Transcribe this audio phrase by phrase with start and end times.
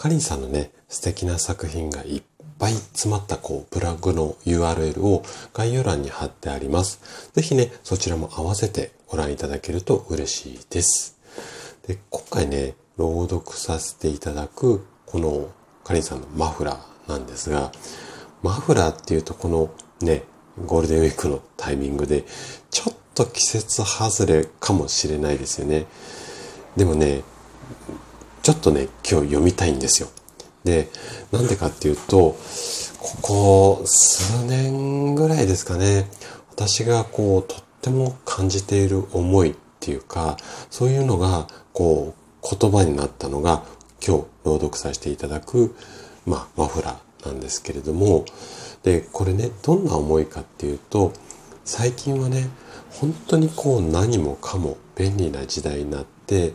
[0.00, 2.22] かりんさんのね、素敵な作品がいっ
[2.58, 7.30] ぱい詰まったこう、ブログの URL を概要欄に貼ってあります。
[7.34, 11.18] ぜひね、そちらも合わせてご覧いただけると嬉しいです。
[11.86, 15.48] で、今回ね、朗読させていただく、この
[15.84, 17.70] かりんさんのマフラーなんですが、
[18.42, 19.70] マフラーっていうとこの
[20.00, 20.22] ね、
[20.64, 22.24] ゴールデンウィークのタイミングで、
[22.70, 25.84] ちょっと季節外れかもしれないですよね。
[26.74, 27.22] でもね、
[28.42, 30.08] ちょっとね、今日読みたいんですよ。
[30.64, 30.88] で、
[31.30, 32.36] なんでかっていうと、
[32.98, 36.08] ここ数年ぐらいですかね、
[36.50, 40.36] 私がこう、とっても感じている思いっていうか、
[40.70, 43.62] そういうのが、こう、言葉になったのが、
[44.06, 45.74] 今日朗読させていただく、
[46.26, 48.24] まあ、マフラーなんですけれども、
[48.82, 51.12] で、これね、どんな思いかっていうと、
[51.64, 52.48] 最近はね、
[52.90, 56.52] 本当にこう何もかも便利な時代になって、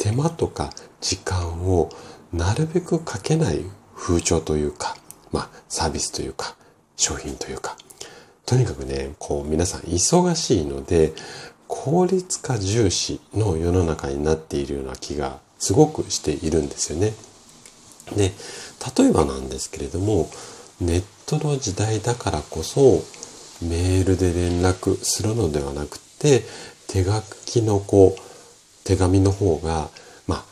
[0.00, 1.90] 手間とか時間を
[2.32, 3.60] なるべくかけない
[3.94, 4.96] 風潮というか、
[5.30, 6.56] まあサービスというか、
[6.96, 7.76] 商品というか、
[8.46, 11.12] とにかくね、こう皆さん忙しいので、
[11.68, 17.12] 効率化重視の世の中になっているような気がすごくしているんですよね。
[18.16, 18.32] で、
[18.96, 20.30] 例えばなんですけれども、
[20.80, 23.04] ネットの時代だからこそ、
[23.62, 26.44] メールで連絡するのではなくて、
[26.88, 28.29] 手書きのこう、
[28.90, 29.88] 手紙の方が、
[30.26, 30.44] ま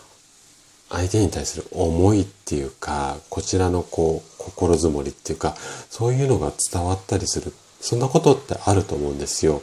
[0.90, 5.56] あ、相手に対する思いっていうか、こちらのこう、心づもりっていうか、
[5.90, 7.52] そういうのが伝わったりする。
[7.80, 9.60] そんなことってあると思うんですよ。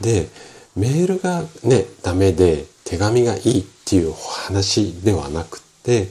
[0.00, 0.28] で、
[0.76, 6.08] メールがね、ダメで手紙がいいっていう話ではなくて、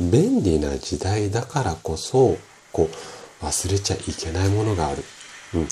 [0.00, 2.36] 便利な時代だからこそ、
[2.70, 2.88] こ
[3.42, 5.02] う、忘れちゃいけないものがある。
[5.54, 5.68] うん。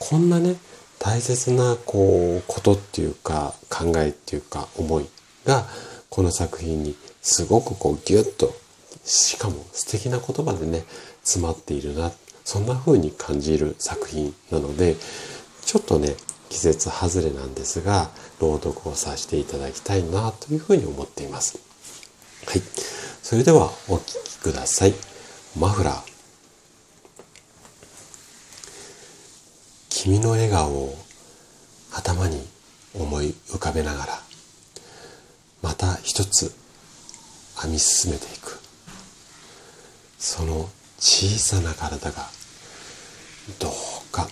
[0.00, 0.56] こんなね、
[0.98, 5.06] 大切なこうことっていうか考えっていうか思い
[5.44, 5.64] が
[6.10, 8.54] この作品にすごくこうギュッと
[9.04, 10.84] しかも素敵な言葉でね
[11.22, 12.10] 詰まっているな
[12.44, 14.96] そんな風に感じる作品なので
[15.64, 16.14] ちょっとね
[16.48, 21.58] 季節外れなんですが朗読をさせていただきたいなというふうに思っています。
[22.46, 22.62] はい。
[23.22, 24.94] それではお聴きください。
[25.58, 26.15] マフラー。
[30.06, 30.94] 君の笑顔を
[31.92, 32.40] 頭に
[32.94, 34.20] 思い浮かべながら
[35.62, 36.54] また一つ
[37.60, 38.60] 編み進めていく。
[40.16, 40.68] その
[41.00, 42.22] 小さな体が
[43.58, 44.28] どうか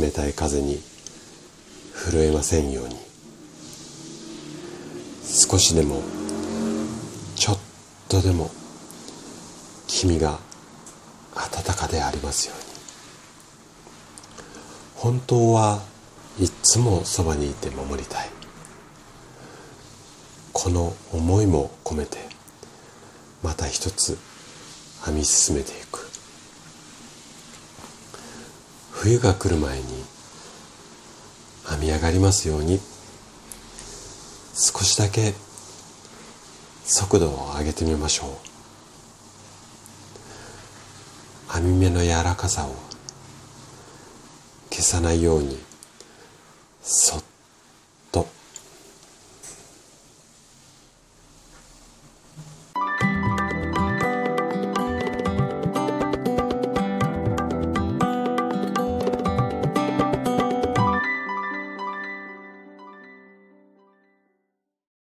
[0.00, 0.80] 冷たい風に
[1.92, 2.94] 震えませんように。
[5.24, 6.00] 少しでも
[7.34, 7.58] ちょっ
[8.08, 8.52] とでも
[9.88, 10.38] 君が
[11.34, 12.71] 温かでありますように。
[15.02, 15.82] 本当は
[16.38, 18.28] いつもそばにいて守りたい。
[20.52, 22.18] この思いも込めて
[23.42, 24.16] また一つ
[25.04, 26.08] 編み進めていく。
[28.92, 29.82] 冬が来る前に
[31.68, 32.78] 編み上がりますように。
[34.54, 35.34] 少しだけ
[36.84, 38.38] 速度を上げてみましょ
[41.50, 41.52] う。
[41.54, 42.91] 編み目の柔らかさを
[44.72, 45.58] 消さないように
[46.82, 47.24] そっ